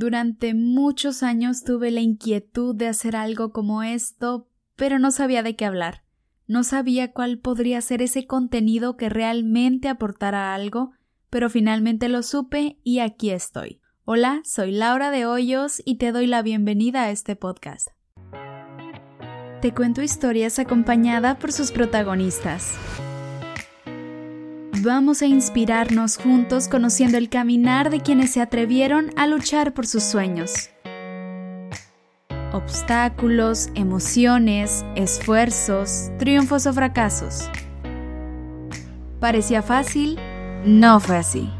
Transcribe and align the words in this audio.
Durante 0.00 0.54
muchos 0.54 1.22
años 1.22 1.62
tuve 1.62 1.90
la 1.90 2.00
inquietud 2.00 2.74
de 2.74 2.88
hacer 2.88 3.14
algo 3.16 3.52
como 3.52 3.82
esto, 3.82 4.48
pero 4.74 4.98
no 4.98 5.10
sabía 5.10 5.42
de 5.42 5.56
qué 5.56 5.66
hablar. 5.66 6.04
No 6.46 6.64
sabía 6.64 7.12
cuál 7.12 7.38
podría 7.38 7.82
ser 7.82 8.00
ese 8.00 8.26
contenido 8.26 8.96
que 8.96 9.10
realmente 9.10 9.90
aportara 9.90 10.54
algo, 10.54 10.92
pero 11.28 11.50
finalmente 11.50 12.08
lo 12.08 12.22
supe 12.22 12.78
y 12.82 13.00
aquí 13.00 13.28
estoy. 13.28 13.82
Hola, 14.06 14.40
soy 14.42 14.72
Laura 14.72 15.10
de 15.10 15.26
Hoyos 15.26 15.82
y 15.84 15.96
te 15.96 16.12
doy 16.12 16.26
la 16.26 16.40
bienvenida 16.40 17.02
a 17.02 17.10
este 17.10 17.36
podcast. 17.36 17.88
Te 19.60 19.74
cuento 19.74 20.00
historias 20.00 20.58
acompañada 20.58 21.38
por 21.38 21.52
sus 21.52 21.72
protagonistas. 21.72 22.74
Vamos 24.82 25.20
a 25.20 25.26
inspirarnos 25.26 26.16
juntos 26.16 26.66
conociendo 26.66 27.18
el 27.18 27.28
caminar 27.28 27.90
de 27.90 28.00
quienes 28.00 28.30
se 28.30 28.40
atrevieron 28.40 29.10
a 29.14 29.26
luchar 29.26 29.74
por 29.74 29.86
sus 29.86 30.02
sueños. 30.02 30.70
Obstáculos, 32.54 33.68
emociones, 33.74 34.82
esfuerzos, 34.96 36.10
triunfos 36.18 36.66
o 36.66 36.72
fracasos. 36.72 37.50
¿Parecía 39.20 39.60
fácil? 39.60 40.18
No 40.64 40.98
fue 40.98 41.18
así. 41.18 41.50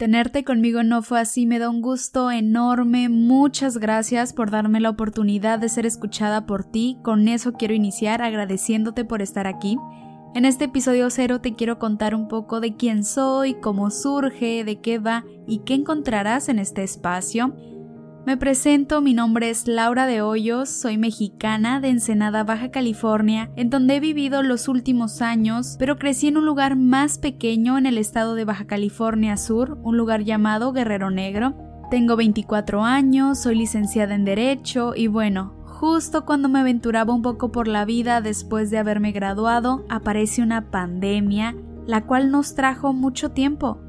Tenerte 0.00 0.44
conmigo 0.44 0.82
no 0.82 1.02
fue 1.02 1.20
así, 1.20 1.44
me 1.44 1.58
da 1.58 1.68
un 1.68 1.82
gusto 1.82 2.30
enorme. 2.30 3.10
Muchas 3.10 3.76
gracias 3.76 4.32
por 4.32 4.50
darme 4.50 4.80
la 4.80 4.88
oportunidad 4.88 5.58
de 5.58 5.68
ser 5.68 5.84
escuchada 5.84 6.46
por 6.46 6.64
ti. 6.64 6.96
Con 7.02 7.28
eso 7.28 7.52
quiero 7.52 7.74
iniciar 7.74 8.22
agradeciéndote 8.22 9.04
por 9.04 9.20
estar 9.20 9.46
aquí. 9.46 9.76
En 10.34 10.46
este 10.46 10.64
episodio 10.64 11.10
cero 11.10 11.42
te 11.42 11.54
quiero 11.54 11.78
contar 11.78 12.14
un 12.14 12.28
poco 12.28 12.60
de 12.60 12.76
quién 12.76 13.04
soy, 13.04 13.60
cómo 13.60 13.90
surge, 13.90 14.64
de 14.64 14.80
qué 14.80 14.98
va 14.98 15.26
y 15.46 15.58
qué 15.66 15.74
encontrarás 15.74 16.48
en 16.48 16.60
este 16.60 16.82
espacio. 16.82 17.54
Me 18.26 18.36
presento, 18.36 19.00
mi 19.00 19.14
nombre 19.14 19.48
es 19.48 19.66
Laura 19.66 20.04
de 20.04 20.20
Hoyos, 20.20 20.68
soy 20.68 20.98
mexicana 20.98 21.80
de 21.80 21.88
Ensenada, 21.88 22.44
Baja 22.44 22.70
California, 22.70 23.50
en 23.56 23.70
donde 23.70 23.96
he 23.96 24.00
vivido 24.00 24.42
los 24.42 24.68
últimos 24.68 25.22
años, 25.22 25.76
pero 25.78 25.96
crecí 25.96 26.28
en 26.28 26.36
un 26.36 26.44
lugar 26.44 26.76
más 26.76 27.16
pequeño 27.16 27.78
en 27.78 27.86
el 27.86 27.96
estado 27.96 28.34
de 28.34 28.44
Baja 28.44 28.66
California 28.66 29.38
Sur, 29.38 29.78
un 29.82 29.96
lugar 29.96 30.22
llamado 30.22 30.74
Guerrero 30.74 31.10
Negro. 31.10 31.54
Tengo 31.90 32.14
24 32.14 32.84
años, 32.84 33.38
soy 33.38 33.56
licenciada 33.56 34.14
en 34.14 34.26
Derecho 34.26 34.92
y 34.94 35.06
bueno, 35.06 35.54
justo 35.64 36.26
cuando 36.26 36.50
me 36.50 36.60
aventuraba 36.60 37.14
un 37.14 37.22
poco 37.22 37.50
por 37.50 37.68
la 37.68 37.86
vida 37.86 38.20
después 38.20 38.70
de 38.70 38.76
haberme 38.76 39.12
graduado, 39.12 39.86
aparece 39.88 40.42
una 40.42 40.70
pandemia, 40.70 41.56
la 41.86 42.04
cual 42.04 42.30
nos 42.30 42.54
trajo 42.54 42.92
mucho 42.92 43.30
tiempo 43.30 43.80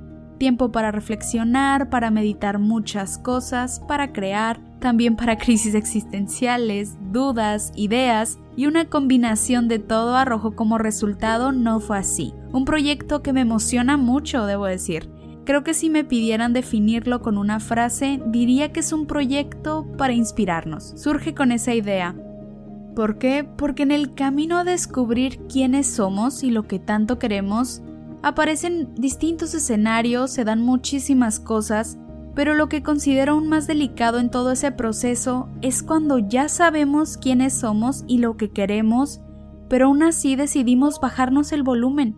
tiempo 0.41 0.71
para 0.71 0.91
reflexionar, 0.91 1.91
para 1.91 2.09
meditar 2.09 2.57
muchas 2.57 3.19
cosas, 3.19 3.79
para 3.87 4.11
crear, 4.11 4.59
también 4.79 5.15
para 5.15 5.37
crisis 5.37 5.75
existenciales, 5.75 6.97
dudas, 7.11 7.71
ideas, 7.75 8.39
y 8.55 8.65
una 8.65 8.85
combinación 8.85 9.67
de 9.67 9.77
todo 9.77 10.15
arrojó 10.15 10.55
como 10.55 10.79
resultado 10.79 11.51
no 11.51 11.79
fue 11.79 11.99
así. 11.99 12.33
Un 12.53 12.65
proyecto 12.65 13.21
que 13.21 13.33
me 13.33 13.41
emociona 13.41 13.97
mucho, 13.97 14.47
debo 14.47 14.65
decir. 14.65 15.11
Creo 15.45 15.63
que 15.63 15.75
si 15.75 15.91
me 15.91 16.03
pidieran 16.03 16.53
definirlo 16.53 17.21
con 17.21 17.37
una 17.37 17.59
frase, 17.59 18.19
diría 18.25 18.71
que 18.71 18.79
es 18.79 18.93
un 18.93 19.05
proyecto 19.05 19.85
para 19.95 20.13
inspirarnos. 20.13 20.93
Surge 20.95 21.35
con 21.35 21.51
esa 21.51 21.75
idea. 21.75 22.15
¿Por 22.95 23.19
qué? 23.19 23.47
Porque 23.57 23.83
en 23.83 23.91
el 23.91 24.15
camino 24.15 24.57
a 24.57 24.63
descubrir 24.63 25.37
quiénes 25.47 25.85
somos 25.85 26.43
y 26.43 26.49
lo 26.49 26.63
que 26.63 26.79
tanto 26.79 27.19
queremos, 27.19 27.83
Aparecen 28.23 28.93
distintos 28.95 29.55
escenarios, 29.55 30.31
se 30.31 30.43
dan 30.43 30.61
muchísimas 30.61 31.39
cosas, 31.39 31.97
pero 32.35 32.53
lo 32.53 32.69
que 32.69 32.83
considero 32.83 33.33
aún 33.33 33.47
más 33.47 33.67
delicado 33.67 34.19
en 34.19 34.29
todo 34.29 34.51
ese 34.51 34.71
proceso 34.71 35.49
es 35.61 35.83
cuando 35.83 36.19
ya 36.19 36.47
sabemos 36.47 37.17
quiénes 37.17 37.53
somos 37.53 38.03
y 38.07 38.19
lo 38.19 38.37
que 38.37 38.51
queremos, 38.51 39.21
pero 39.69 39.87
aún 39.87 40.03
así 40.03 40.35
decidimos 40.35 40.99
bajarnos 40.99 41.51
el 41.51 41.63
volumen. 41.63 42.15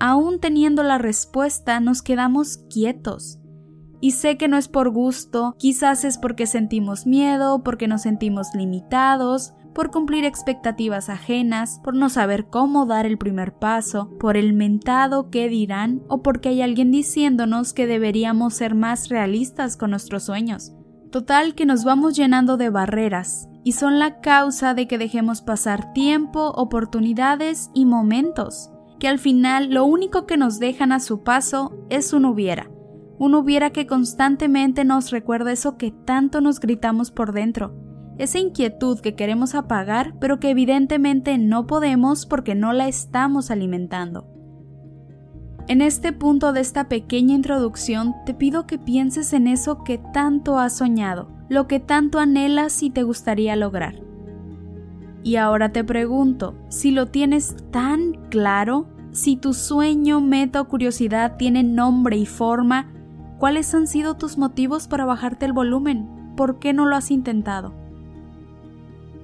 Aún 0.00 0.40
teniendo 0.40 0.82
la 0.82 0.98
respuesta, 0.98 1.78
nos 1.80 2.02
quedamos 2.02 2.58
quietos. 2.68 3.38
Y 4.00 4.10
sé 4.10 4.36
que 4.36 4.48
no 4.48 4.58
es 4.58 4.68
por 4.68 4.90
gusto, 4.90 5.54
quizás 5.58 6.04
es 6.04 6.18
porque 6.18 6.46
sentimos 6.46 7.06
miedo, 7.06 7.62
porque 7.62 7.88
nos 7.88 8.02
sentimos 8.02 8.48
limitados, 8.54 9.54
por 9.74 9.90
cumplir 9.90 10.24
expectativas 10.24 11.08
ajenas, 11.08 11.80
por 11.82 11.94
no 11.94 12.08
saber 12.08 12.46
cómo 12.46 12.86
dar 12.86 13.06
el 13.06 13.18
primer 13.18 13.54
paso, 13.54 14.16
por 14.18 14.36
el 14.36 14.52
mentado 14.52 15.30
que 15.30 15.48
dirán 15.48 16.02
o 16.08 16.22
porque 16.22 16.50
hay 16.50 16.62
alguien 16.62 16.90
diciéndonos 16.90 17.72
que 17.72 17.86
deberíamos 17.86 18.54
ser 18.54 18.74
más 18.74 19.08
realistas 19.08 19.76
con 19.76 19.90
nuestros 19.90 20.22
sueños. 20.24 20.72
Total 21.10 21.54
que 21.54 21.66
nos 21.66 21.84
vamos 21.84 22.16
llenando 22.16 22.56
de 22.56 22.70
barreras 22.70 23.48
y 23.62 23.72
son 23.72 23.98
la 23.98 24.20
causa 24.20 24.74
de 24.74 24.88
que 24.88 24.98
dejemos 24.98 25.42
pasar 25.42 25.92
tiempo, 25.92 26.50
oportunidades 26.50 27.70
y 27.74 27.86
momentos, 27.86 28.70
que 28.98 29.08
al 29.08 29.18
final 29.18 29.70
lo 29.72 29.84
único 29.84 30.26
que 30.26 30.36
nos 30.36 30.58
dejan 30.58 30.92
a 30.92 31.00
su 31.00 31.22
paso 31.22 31.86
es 31.88 32.12
un 32.12 32.24
hubiera, 32.24 32.70
un 33.18 33.34
hubiera 33.34 33.70
que 33.70 33.86
constantemente 33.86 34.84
nos 34.84 35.10
recuerda 35.10 35.52
eso 35.52 35.76
que 35.76 35.92
tanto 35.92 36.40
nos 36.40 36.60
gritamos 36.60 37.10
por 37.10 37.32
dentro, 37.32 37.83
esa 38.18 38.38
inquietud 38.38 39.00
que 39.00 39.14
queremos 39.14 39.54
apagar, 39.54 40.14
pero 40.20 40.38
que 40.38 40.50
evidentemente 40.50 41.36
no 41.38 41.66
podemos 41.66 42.26
porque 42.26 42.54
no 42.54 42.72
la 42.72 42.88
estamos 42.88 43.50
alimentando. 43.50 44.28
En 45.66 45.80
este 45.80 46.12
punto 46.12 46.52
de 46.52 46.60
esta 46.60 46.88
pequeña 46.88 47.34
introducción 47.34 48.14
te 48.26 48.34
pido 48.34 48.66
que 48.66 48.78
pienses 48.78 49.32
en 49.32 49.46
eso 49.46 49.82
que 49.82 49.98
tanto 50.12 50.58
has 50.58 50.76
soñado, 50.76 51.30
lo 51.48 51.66
que 51.66 51.80
tanto 51.80 52.18
anhelas 52.18 52.82
y 52.82 52.90
te 52.90 53.02
gustaría 53.02 53.56
lograr. 53.56 53.94
Y 55.22 55.36
ahora 55.36 55.70
te 55.70 55.82
pregunto, 55.82 56.54
si 56.68 56.90
lo 56.90 57.06
tienes 57.06 57.56
tan 57.70 58.12
claro, 58.28 58.88
si 59.10 59.36
tu 59.36 59.54
sueño, 59.54 60.20
meta 60.20 60.60
o 60.60 60.68
curiosidad 60.68 61.36
tienen 61.38 61.74
nombre 61.74 62.18
y 62.18 62.26
forma, 62.26 62.92
¿cuáles 63.38 63.74
han 63.74 63.86
sido 63.86 64.16
tus 64.16 64.36
motivos 64.36 64.86
para 64.86 65.06
bajarte 65.06 65.46
el 65.46 65.54
volumen? 65.54 66.34
¿Por 66.36 66.58
qué 66.58 66.74
no 66.74 66.84
lo 66.84 66.96
has 66.96 67.10
intentado? 67.10 67.83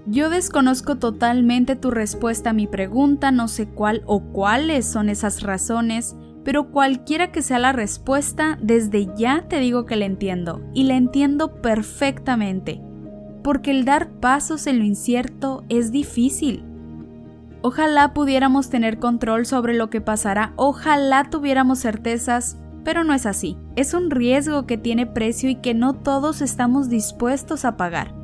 Yo 0.06 0.30
desconozco 0.30 0.96
totalmente 0.96 1.76
tu 1.76 1.90
respuesta 1.90 2.50
a 2.50 2.54
mi 2.54 2.66
pregunta, 2.66 3.30
no 3.30 3.48
sé 3.48 3.68
cuál 3.68 4.02
o 4.06 4.20
cuáles 4.20 4.86
son 4.86 5.08
esas 5.08 5.42
razones, 5.42 6.16
pero 6.42 6.70
cualquiera 6.70 7.32
que 7.32 7.42
sea 7.42 7.58
la 7.58 7.72
respuesta, 7.72 8.58
desde 8.62 9.08
ya 9.14 9.46
te 9.48 9.60
digo 9.60 9.84
que 9.84 9.96
la 9.96 10.06
entiendo, 10.06 10.62
y 10.72 10.84
la 10.84 10.94
entiendo 10.94 11.60
perfectamente, 11.60 12.80
porque 13.42 13.70
el 13.72 13.84
dar 13.84 14.08
pasos 14.08 14.66
en 14.66 14.78
lo 14.78 14.84
incierto 14.84 15.64
es 15.68 15.92
difícil. 15.92 16.64
Ojalá 17.60 18.14
pudiéramos 18.14 18.70
tener 18.70 18.98
control 18.98 19.44
sobre 19.44 19.74
lo 19.74 19.90
que 19.90 20.00
pasará, 20.00 20.54
ojalá 20.56 21.28
tuviéramos 21.28 21.80
certezas, 21.80 22.56
pero 22.84 23.04
no 23.04 23.12
es 23.12 23.26
así. 23.26 23.58
Es 23.76 23.92
un 23.92 24.10
riesgo 24.10 24.66
que 24.66 24.78
tiene 24.78 25.06
precio 25.06 25.50
y 25.50 25.56
que 25.56 25.74
no 25.74 25.92
todos 25.92 26.40
estamos 26.40 26.88
dispuestos 26.88 27.66
a 27.66 27.76
pagar. 27.76 28.19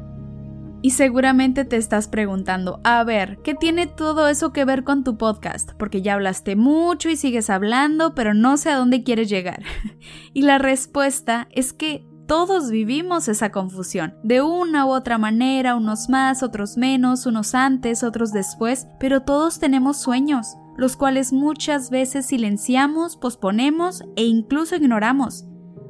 Y 0.87 0.91
seguramente 0.91 1.65
te 1.65 1.79
estás 1.79 2.07
preguntando, 2.07 2.81
a 2.85 3.03
ver, 3.03 3.41
¿qué 3.43 3.57
tiene 3.57 3.89
todo 3.89 4.29
eso 4.29 4.53
que 4.53 4.65
ver 4.65 4.85
con 4.85 5.03
tu 5.03 5.19
podcast? 5.19 5.73
Porque 5.77 6.01
ya 6.01 6.15
hablaste 6.15 6.55
mucho 6.55 7.11
y 7.11 7.17
sigues 7.17 7.51
hablando, 7.51 8.15
pero 8.15 8.35
no 8.35 8.57
sé 8.57 8.71
a 8.71 8.77
dónde 8.77 9.03
quieres 9.03 9.29
llegar. 9.29 9.65
y 10.33 10.43
la 10.43 10.59
respuesta 10.59 11.49
es 11.51 11.73
que 11.73 12.07
todos 12.29 12.71
vivimos 12.71 13.27
esa 13.27 13.51
confusión, 13.51 14.15
de 14.23 14.43
una 14.43 14.87
u 14.87 14.91
otra 14.91 15.19
manera, 15.19 15.75
unos 15.75 16.09
más, 16.09 16.45
otros 16.45 16.77
menos, 16.77 17.27
unos 17.27 17.57
antes, 17.57 18.05
otros 18.05 18.31
después, 18.31 18.87
pero 19.01 19.23
todos 19.23 19.59
tenemos 19.59 20.01
sueños, 20.01 20.55
los 20.77 20.97
cuales 20.97 21.33
muchas 21.33 21.91
veces 21.91 22.27
silenciamos, 22.27 23.17
posponemos 23.17 24.05
e 24.15 24.23
incluso 24.23 24.77
ignoramos. 24.77 25.47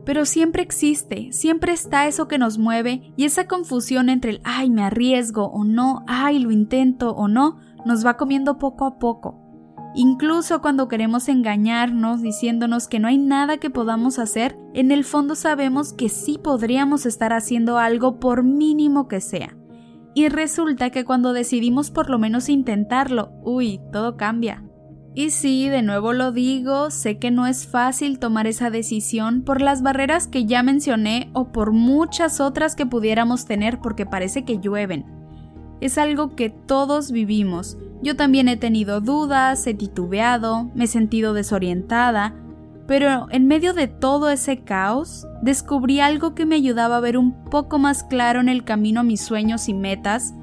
Pero 0.07 0.25
siempre 0.25 0.63
existe, 0.63 1.33
siempre 1.33 1.73
está 1.73 2.07
eso 2.07 2.29
que 2.29 2.39
nos 2.39 2.59
mueve 2.59 3.13
y 3.17 3.25
esa 3.25 3.49
confusión 3.49 4.09
entre 4.09 4.31
el 4.31 4.41
ay, 4.45 4.71
me 4.71 4.85
arriesgo 4.85 5.47
o 5.49 5.65
no, 5.65 6.05
ay, 6.07 6.39
lo 6.39 6.53
intento 6.53 7.11
o 7.11 7.27
no, 7.27 7.59
nos 7.85 8.07
va 8.07 8.17
comiendo 8.17 8.57
poco 8.57 8.87
a 8.87 8.99
poco. 9.01 9.43
Incluso 9.97 10.61
cuando 10.63 10.87
queremos 10.87 11.29
engañarnos 11.29 12.23
diciéndonos 12.23 12.87
que 12.87 13.01
no 13.01 13.09
hay 13.09 13.19
nada 13.19 13.57
que 13.57 13.69
podamos 13.69 14.21
hacer, 14.21 14.57
en 14.75 14.93
el 14.93 15.05
fondo 15.05 15.35
sabemos 15.35 15.93
que 15.93 16.09
sí 16.09 16.39
podríamos 16.39 17.05
estar 17.05 17.33
haciendo 17.33 17.79
algo 17.79 18.21
por 18.21 18.45
mínimo 18.45 19.09
que 19.09 19.21
sea. 19.21 19.57
Y 20.15 20.29
resulta 20.29 20.91
que 20.91 21.05
cuando 21.05 21.33
decidimos 21.33 21.91
por 21.91 22.11
lo 22.11 22.19
menos 22.19 22.49
intentarlo, 22.49 23.33
uy, 23.43 23.81
todo 23.91 24.17
cambia. 24.17 24.66
Y 25.19 25.31
sí, 25.31 25.71
de 25.71 25.81
nuevo 25.81 26.13
lo 26.13 26.31
digo, 26.31 26.91
sé 26.91 27.19
que 27.19 27.31
no 27.31 27.47
es 27.47 27.67
fácil 27.67 28.19
tomar 28.19 28.47
esa 28.47 28.69
decisión 28.69 29.41
por 29.41 29.63
las 29.63 29.81
barreras 29.81 30.29
que 30.29 30.45
ya 30.45 30.63
mencioné 30.63 31.31
o 31.33 31.53
por 31.53 31.73
muchas 31.73 32.39
otras 32.39 32.77
que 32.77 32.85
pudiéramos 32.85 33.47
tener 33.47 33.81
porque 33.81 34.05
parece 34.05 34.45
que 34.45 34.59
llueven. 34.59 35.07
Es 35.81 35.97
algo 35.97 36.37
que 36.37 36.51
todos 36.51 37.13
vivimos. 37.13 37.79
Yo 38.03 38.15
también 38.15 38.47
he 38.47 38.59
tenido 38.59 39.01
dudas, 39.01 39.67
he 39.67 39.73
titubeado, 39.73 40.71
me 40.75 40.85
he 40.85 40.87
sentido 40.87 41.33
desorientada, 41.33 42.35
Pero 42.87 43.27
en 43.31 43.49
medio 43.49 43.73
de 43.73 43.89
todo 43.89 44.29
ese 44.29 44.65
caos, 44.65 45.27
descubrí 45.41 45.99
algo 45.99 46.35
que 46.35 46.45
me 46.45 46.57
ayudaba 46.57 46.99
a 46.99 47.01
ver 47.01 47.17
un 47.17 47.33
poco 47.47 47.79
más 47.79 48.05
claro 48.05 48.41
en 48.41 48.51
el 48.51 48.65
camino 48.65 49.01
a 49.01 49.03
mis 49.03 49.23
sueños 49.23 49.69
y 49.71 49.75
metas. 49.75 50.35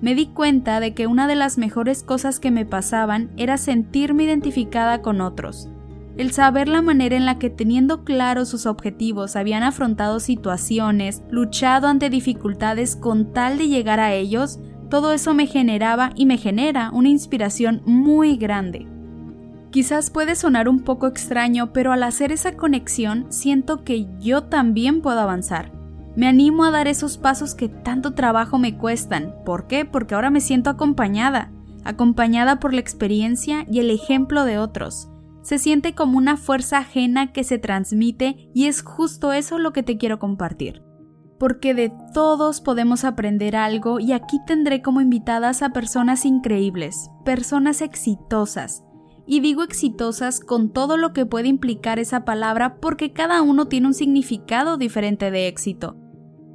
Me 0.00 0.14
di 0.14 0.26
cuenta 0.26 0.78
de 0.80 0.94
que 0.94 1.06
una 1.06 1.26
de 1.26 1.34
las 1.34 1.58
mejores 1.58 2.02
cosas 2.02 2.38
que 2.38 2.50
me 2.50 2.64
pasaban 2.64 3.30
era 3.36 3.56
sentirme 3.58 4.24
identificada 4.24 5.02
con 5.02 5.20
otros. 5.20 5.68
El 6.16 6.32
saber 6.32 6.68
la 6.68 6.82
manera 6.82 7.16
en 7.16 7.26
la 7.26 7.38
que 7.38 7.50
teniendo 7.50 8.04
claros 8.04 8.48
sus 8.48 8.66
objetivos 8.66 9.36
habían 9.36 9.62
afrontado 9.62 10.18
situaciones, 10.18 11.22
luchado 11.30 11.86
ante 11.86 12.10
dificultades 12.10 12.96
con 12.96 13.32
tal 13.32 13.58
de 13.58 13.68
llegar 13.68 14.00
a 14.00 14.12
ellos, 14.14 14.58
todo 14.90 15.12
eso 15.12 15.34
me 15.34 15.46
generaba 15.46 16.12
y 16.16 16.26
me 16.26 16.38
genera 16.38 16.90
una 16.92 17.08
inspiración 17.08 17.82
muy 17.84 18.36
grande. 18.36 18.86
Quizás 19.70 20.10
puede 20.10 20.34
sonar 20.34 20.68
un 20.68 20.80
poco 20.80 21.06
extraño, 21.06 21.72
pero 21.72 21.92
al 21.92 22.02
hacer 22.02 22.32
esa 22.32 22.56
conexión 22.56 23.26
siento 23.28 23.84
que 23.84 24.06
yo 24.18 24.44
también 24.44 25.02
puedo 25.02 25.20
avanzar. 25.20 25.77
Me 26.18 26.26
animo 26.26 26.64
a 26.64 26.72
dar 26.72 26.88
esos 26.88 27.16
pasos 27.16 27.54
que 27.54 27.68
tanto 27.68 28.14
trabajo 28.14 28.58
me 28.58 28.76
cuestan. 28.76 29.36
¿Por 29.44 29.68
qué? 29.68 29.84
Porque 29.84 30.16
ahora 30.16 30.30
me 30.30 30.40
siento 30.40 30.68
acompañada, 30.68 31.52
acompañada 31.84 32.58
por 32.58 32.74
la 32.74 32.80
experiencia 32.80 33.64
y 33.70 33.78
el 33.78 33.88
ejemplo 33.88 34.44
de 34.44 34.58
otros. 34.58 35.08
Se 35.42 35.60
siente 35.60 35.94
como 35.94 36.18
una 36.18 36.36
fuerza 36.36 36.78
ajena 36.78 37.32
que 37.32 37.44
se 37.44 37.58
transmite 37.58 38.50
y 38.52 38.66
es 38.66 38.82
justo 38.82 39.32
eso 39.32 39.60
lo 39.60 39.72
que 39.72 39.84
te 39.84 39.96
quiero 39.96 40.18
compartir. 40.18 40.82
Porque 41.38 41.72
de 41.72 41.92
todos 42.12 42.60
podemos 42.62 43.04
aprender 43.04 43.54
algo 43.54 44.00
y 44.00 44.10
aquí 44.10 44.40
tendré 44.44 44.82
como 44.82 45.00
invitadas 45.00 45.62
a 45.62 45.70
personas 45.70 46.24
increíbles, 46.24 47.10
personas 47.24 47.80
exitosas, 47.80 48.82
y 49.24 49.38
digo 49.38 49.62
exitosas 49.62 50.40
con 50.40 50.72
todo 50.72 50.96
lo 50.96 51.12
que 51.12 51.26
puede 51.26 51.46
implicar 51.46 52.00
esa 52.00 52.24
palabra 52.24 52.80
porque 52.80 53.12
cada 53.12 53.40
uno 53.40 53.68
tiene 53.68 53.86
un 53.86 53.94
significado 53.94 54.78
diferente 54.78 55.30
de 55.30 55.46
éxito. 55.46 56.07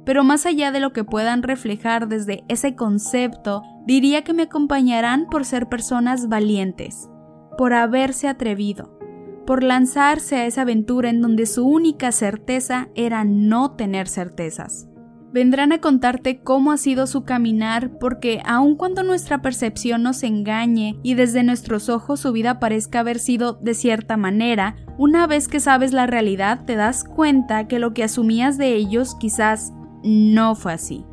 Pero 0.04 0.24
más 0.24 0.46
allá 0.46 0.70
de 0.70 0.80
lo 0.80 0.92
que 0.92 1.04
puedan 1.04 1.42
reflejar 1.42 2.08
desde 2.08 2.44
ese 2.48 2.74
concepto, 2.74 3.62
diría 3.86 4.22
que 4.22 4.34
me 4.34 4.44
acompañarán 4.44 5.26
por 5.30 5.44
ser 5.44 5.68
personas 5.68 6.28
valientes, 6.28 7.08
por 7.56 7.72
haberse 7.72 8.28
atrevido, 8.28 8.98
por 9.46 9.62
lanzarse 9.62 10.36
a 10.36 10.46
esa 10.46 10.62
aventura 10.62 11.10
en 11.10 11.20
donde 11.20 11.46
su 11.46 11.66
única 11.66 12.12
certeza 12.12 12.88
era 12.94 13.24
no 13.24 13.72
tener 13.72 14.08
certezas. 14.08 14.88
Vendrán 15.34 15.72
a 15.72 15.80
contarte 15.80 16.42
cómo 16.42 16.70
ha 16.70 16.76
sido 16.76 17.08
su 17.08 17.24
caminar 17.24 17.98
porque 17.98 18.40
aun 18.44 18.76
cuando 18.76 19.02
nuestra 19.02 19.42
percepción 19.42 20.04
nos 20.04 20.22
engañe 20.22 20.96
y 21.02 21.14
desde 21.14 21.42
nuestros 21.42 21.88
ojos 21.88 22.20
su 22.20 22.30
vida 22.30 22.60
parezca 22.60 23.00
haber 23.00 23.18
sido 23.18 23.54
de 23.54 23.74
cierta 23.74 24.16
manera, 24.16 24.76
una 24.96 25.26
vez 25.26 25.48
que 25.48 25.58
sabes 25.58 25.92
la 25.92 26.06
realidad 26.06 26.64
te 26.66 26.76
das 26.76 27.02
cuenta 27.02 27.66
que 27.66 27.80
lo 27.80 27.94
que 27.94 28.04
asumías 28.04 28.58
de 28.58 28.76
ellos 28.76 29.16
quizás 29.18 29.72
no 30.04 30.54
fue 30.54 30.74
así. 30.74 31.04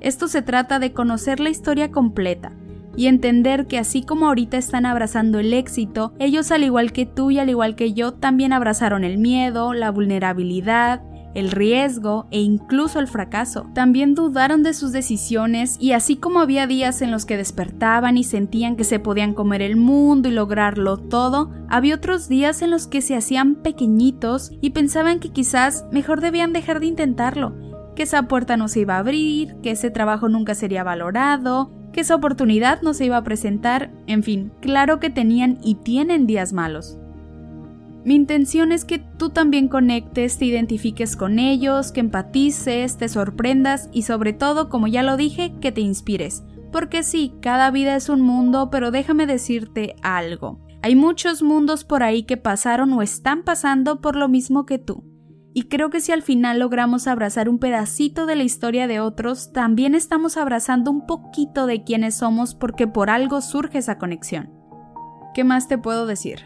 Esto 0.00 0.28
se 0.28 0.42
trata 0.42 0.78
de 0.78 0.92
conocer 0.92 1.40
la 1.40 1.50
historia 1.50 1.90
completa 1.90 2.52
y 2.96 3.06
entender 3.06 3.66
que 3.66 3.78
así 3.78 4.02
como 4.02 4.26
ahorita 4.26 4.56
están 4.56 4.84
abrazando 4.84 5.38
el 5.38 5.54
éxito, 5.54 6.12
ellos 6.18 6.50
al 6.50 6.64
igual 6.64 6.92
que 6.92 7.06
tú 7.06 7.30
y 7.30 7.38
al 7.38 7.48
igual 7.48 7.76
que 7.76 7.92
yo 7.92 8.12
también 8.12 8.52
abrazaron 8.52 9.04
el 9.04 9.18
miedo, 9.18 9.72
la 9.72 9.90
vulnerabilidad, 9.90 11.02
el 11.34 11.52
riesgo 11.52 12.26
e 12.32 12.40
incluso 12.40 12.98
el 12.98 13.06
fracaso. 13.06 13.68
También 13.72 14.16
dudaron 14.16 14.64
de 14.64 14.74
sus 14.74 14.90
decisiones 14.90 15.76
y 15.78 15.92
así 15.92 16.16
como 16.16 16.40
había 16.40 16.66
días 16.66 17.00
en 17.00 17.12
los 17.12 17.26
que 17.26 17.36
despertaban 17.36 18.16
y 18.16 18.24
sentían 18.24 18.74
que 18.74 18.82
se 18.82 18.98
podían 18.98 19.34
comer 19.34 19.62
el 19.62 19.76
mundo 19.76 20.28
y 20.28 20.32
lograrlo 20.32 20.96
todo, 20.96 21.52
había 21.68 21.94
otros 21.94 22.28
días 22.28 22.62
en 22.62 22.70
los 22.70 22.88
que 22.88 23.00
se 23.00 23.14
hacían 23.14 23.54
pequeñitos 23.56 24.50
y 24.60 24.70
pensaban 24.70 25.20
que 25.20 25.30
quizás 25.30 25.84
mejor 25.92 26.20
debían 26.20 26.52
dejar 26.52 26.80
de 26.80 26.86
intentarlo, 26.86 27.54
que 27.98 28.04
esa 28.04 28.28
puerta 28.28 28.56
no 28.56 28.68
se 28.68 28.78
iba 28.78 28.94
a 28.94 29.00
abrir, 29.00 29.56
que 29.60 29.72
ese 29.72 29.90
trabajo 29.90 30.28
nunca 30.28 30.54
sería 30.54 30.84
valorado, 30.84 31.72
que 31.92 32.02
esa 32.02 32.14
oportunidad 32.14 32.80
no 32.80 32.94
se 32.94 33.06
iba 33.06 33.16
a 33.16 33.24
presentar, 33.24 33.90
en 34.06 34.22
fin, 34.22 34.52
claro 34.60 35.00
que 35.00 35.10
tenían 35.10 35.58
y 35.64 35.74
tienen 35.74 36.24
días 36.24 36.52
malos. 36.52 36.96
Mi 38.04 38.14
intención 38.14 38.70
es 38.70 38.84
que 38.84 39.00
tú 39.00 39.30
también 39.30 39.66
conectes, 39.66 40.38
te 40.38 40.44
identifiques 40.44 41.16
con 41.16 41.40
ellos, 41.40 41.90
que 41.90 41.98
empatices, 41.98 42.98
te 42.98 43.08
sorprendas 43.08 43.88
y 43.92 44.02
sobre 44.02 44.32
todo, 44.32 44.68
como 44.68 44.86
ya 44.86 45.02
lo 45.02 45.16
dije, 45.16 45.54
que 45.60 45.72
te 45.72 45.80
inspires. 45.80 46.44
Porque 46.70 47.02
sí, 47.02 47.34
cada 47.40 47.68
vida 47.72 47.96
es 47.96 48.08
un 48.08 48.20
mundo, 48.20 48.70
pero 48.70 48.92
déjame 48.92 49.26
decirte 49.26 49.96
algo. 50.02 50.60
Hay 50.82 50.94
muchos 50.94 51.42
mundos 51.42 51.82
por 51.82 52.04
ahí 52.04 52.22
que 52.22 52.36
pasaron 52.36 52.92
o 52.92 53.02
están 53.02 53.42
pasando 53.42 54.00
por 54.00 54.14
lo 54.14 54.28
mismo 54.28 54.66
que 54.66 54.78
tú. 54.78 55.07
Y 55.58 55.62
creo 55.64 55.90
que 55.90 56.00
si 56.00 56.12
al 56.12 56.22
final 56.22 56.60
logramos 56.60 57.08
abrazar 57.08 57.48
un 57.48 57.58
pedacito 57.58 58.26
de 58.26 58.36
la 58.36 58.44
historia 58.44 58.86
de 58.86 59.00
otros, 59.00 59.52
también 59.52 59.96
estamos 59.96 60.36
abrazando 60.36 60.92
un 60.92 61.04
poquito 61.04 61.66
de 61.66 61.82
quienes 61.82 62.14
somos 62.14 62.54
porque 62.54 62.86
por 62.86 63.10
algo 63.10 63.40
surge 63.40 63.78
esa 63.78 63.98
conexión. 63.98 64.52
¿Qué 65.34 65.42
más 65.42 65.66
te 65.66 65.76
puedo 65.76 66.06
decir? 66.06 66.44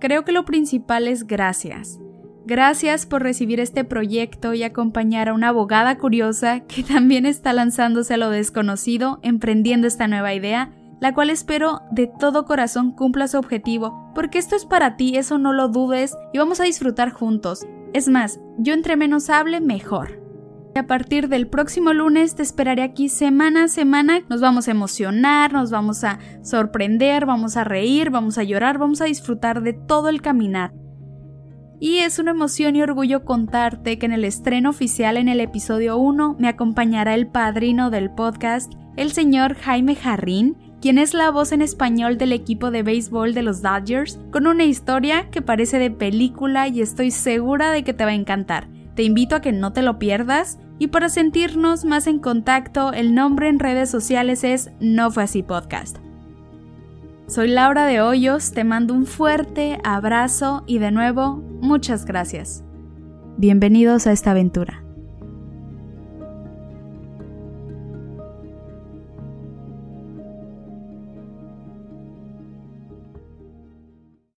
Creo 0.00 0.24
que 0.24 0.32
lo 0.32 0.46
principal 0.46 1.08
es 1.08 1.26
gracias. 1.26 2.00
Gracias 2.46 3.04
por 3.04 3.22
recibir 3.22 3.60
este 3.60 3.84
proyecto 3.84 4.54
y 4.54 4.62
acompañar 4.62 5.28
a 5.28 5.34
una 5.34 5.48
abogada 5.48 5.98
curiosa 5.98 6.60
que 6.60 6.82
también 6.90 7.26
está 7.26 7.52
lanzándose 7.52 8.14
a 8.14 8.16
lo 8.16 8.30
desconocido, 8.30 9.20
emprendiendo 9.22 9.86
esta 9.86 10.08
nueva 10.08 10.32
idea, 10.32 10.72
la 11.00 11.12
cual 11.12 11.28
espero 11.28 11.82
de 11.90 12.10
todo 12.18 12.46
corazón 12.46 12.92
cumpla 12.92 13.28
su 13.28 13.36
objetivo, 13.36 14.10
porque 14.14 14.38
esto 14.38 14.56
es 14.56 14.64
para 14.64 14.96
ti, 14.96 15.18
eso 15.18 15.36
no 15.36 15.52
lo 15.52 15.68
dudes, 15.68 16.16
y 16.32 16.38
vamos 16.38 16.60
a 16.60 16.64
disfrutar 16.64 17.10
juntos. 17.10 17.66
Es 17.94 18.08
más, 18.08 18.40
yo 18.58 18.74
entre 18.74 18.96
menos 18.96 19.30
hable, 19.30 19.60
mejor. 19.60 20.20
A 20.74 20.88
partir 20.88 21.28
del 21.28 21.46
próximo 21.46 21.92
lunes 21.92 22.34
te 22.34 22.42
esperaré 22.42 22.82
aquí 22.82 23.08
semana 23.08 23.64
a 23.64 23.68
semana. 23.68 24.22
Nos 24.28 24.40
vamos 24.40 24.66
a 24.66 24.72
emocionar, 24.72 25.52
nos 25.52 25.70
vamos 25.70 26.02
a 26.02 26.18
sorprender, 26.42 27.24
vamos 27.24 27.56
a 27.56 27.62
reír, 27.62 28.10
vamos 28.10 28.36
a 28.36 28.42
llorar, 28.42 28.78
vamos 28.78 29.00
a 29.00 29.04
disfrutar 29.04 29.62
de 29.62 29.74
todo 29.74 30.08
el 30.08 30.22
caminar. 30.22 30.74
Y 31.78 31.98
es 31.98 32.18
una 32.18 32.32
emoción 32.32 32.74
y 32.74 32.82
orgullo 32.82 33.24
contarte 33.24 33.96
que 34.00 34.06
en 34.06 34.12
el 34.12 34.24
estreno 34.24 34.70
oficial 34.70 35.16
en 35.16 35.28
el 35.28 35.38
episodio 35.38 35.96
1 35.96 36.34
me 36.40 36.48
acompañará 36.48 37.14
el 37.14 37.28
padrino 37.28 37.90
del 37.90 38.10
podcast, 38.10 38.72
el 38.96 39.12
señor 39.12 39.54
Jaime 39.54 39.94
Jarrín, 39.94 40.56
quien 40.84 40.98
es 40.98 41.14
la 41.14 41.30
voz 41.30 41.52
en 41.52 41.62
español 41.62 42.18
del 42.18 42.32
equipo 42.32 42.70
de 42.70 42.82
béisbol 42.82 43.32
de 43.32 43.40
los 43.40 43.62
Dodgers, 43.62 44.20
con 44.30 44.46
una 44.46 44.64
historia 44.64 45.30
que 45.30 45.40
parece 45.40 45.78
de 45.78 45.90
película 45.90 46.68
y 46.68 46.82
estoy 46.82 47.10
segura 47.10 47.70
de 47.70 47.84
que 47.84 47.94
te 47.94 48.04
va 48.04 48.10
a 48.10 48.14
encantar. 48.14 48.68
Te 48.94 49.02
invito 49.02 49.34
a 49.34 49.40
que 49.40 49.50
no 49.50 49.72
te 49.72 49.80
lo 49.80 49.98
pierdas 49.98 50.58
y 50.78 50.88
para 50.88 51.08
sentirnos 51.08 51.86
más 51.86 52.06
en 52.06 52.18
contacto, 52.18 52.92
el 52.92 53.14
nombre 53.14 53.48
en 53.48 53.60
redes 53.60 53.88
sociales 53.88 54.44
es 54.44 54.72
No 54.78 55.10
Fue 55.10 55.22
Así 55.22 55.42
Podcast. 55.42 55.96
Soy 57.28 57.48
Laura 57.48 57.86
de 57.86 58.02
Hoyos, 58.02 58.52
te 58.52 58.64
mando 58.64 58.92
un 58.92 59.06
fuerte 59.06 59.78
abrazo 59.84 60.64
y 60.66 60.80
de 60.80 60.90
nuevo, 60.90 61.42
muchas 61.62 62.04
gracias. 62.04 62.62
Bienvenidos 63.38 64.06
a 64.06 64.12
esta 64.12 64.32
aventura. 64.32 64.83